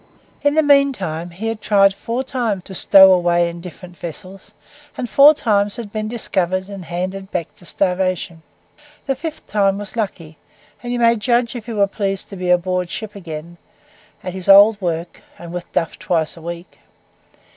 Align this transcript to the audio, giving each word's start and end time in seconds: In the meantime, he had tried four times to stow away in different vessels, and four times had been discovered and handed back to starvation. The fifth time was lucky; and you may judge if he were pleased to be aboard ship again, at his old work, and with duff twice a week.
In 0.41 0.55
the 0.55 0.63
meantime, 0.63 1.29
he 1.29 1.45
had 1.45 1.61
tried 1.61 1.93
four 1.93 2.23
times 2.23 2.63
to 2.63 2.73
stow 2.73 3.13
away 3.13 3.47
in 3.47 3.61
different 3.61 3.95
vessels, 3.95 4.51
and 4.97 5.07
four 5.07 5.35
times 5.35 5.75
had 5.75 5.91
been 5.91 6.07
discovered 6.07 6.69
and 6.69 6.85
handed 6.85 7.29
back 7.29 7.53
to 7.57 7.67
starvation. 7.67 8.41
The 9.05 9.15
fifth 9.15 9.45
time 9.45 9.77
was 9.77 9.95
lucky; 9.95 10.37
and 10.81 10.91
you 10.91 10.97
may 10.97 11.17
judge 11.17 11.55
if 11.55 11.67
he 11.67 11.73
were 11.73 11.85
pleased 11.85 12.29
to 12.29 12.35
be 12.35 12.49
aboard 12.49 12.89
ship 12.89 13.13
again, 13.13 13.57
at 14.23 14.33
his 14.33 14.49
old 14.49 14.81
work, 14.81 15.21
and 15.37 15.53
with 15.53 15.71
duff 15.71 15.99
twice 15.99 16.35
a 16.35 16.41
week. 16.41 16.79